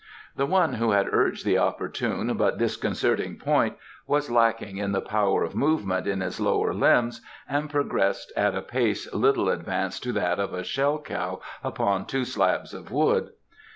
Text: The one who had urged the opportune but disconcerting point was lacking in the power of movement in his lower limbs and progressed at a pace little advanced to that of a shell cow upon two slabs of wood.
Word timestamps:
The 0.35 0.47
one 0.47 0.73
who 0.73 0.93
had 0.93 1.13
urged 1.13 1.45
the 1.45 1.59
opportune 1.59 2.33
but 2.35 2.57
disconcerting 2.57 3.37
point 3.37 3.77
was 4.07 4.31
lacking 4.31 4.77
in 4.77 4.93
the 4.93 4.99
power 5.01 5.43
of 5.43 5.53
movement 5.53 6.07
in 6.07 6.21
his 6.21 6.39
lower 6.39 6.73
limbs 6.73 7.21
and 7.47 7.69
progressed 7.69 8.33
at 8.35 8.55
a 8.55 8.63
pace 8.63 9.13
little 9.13 9.47
advanced 9.47 10.01
to 10.05 10.11
that 10.13 10.39
of 10.39 10.55
a 10.55 10.63
shell 10.63 10.97
cow 10.97 11.39
upon 11.63 12.05
two 12.07 12.25
slabs 12.25 12.73
of 12.73 12.89
wood. 12.89 13.29